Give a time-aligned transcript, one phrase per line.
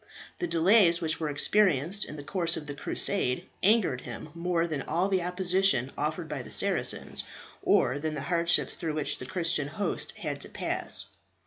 [0.39, 4.81] The delays which were experienced in the course of the Crusade angered him more than
[4.81, 7.23] all the opposition offered by the Saracens,
[7.61, 11.05] or than the hardships through which the Christian host had to pass.